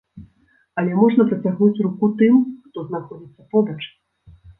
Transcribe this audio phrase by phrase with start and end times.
[0.81, 3.79] Але можна працягнуць руку тым, хто знаходзіцца побач.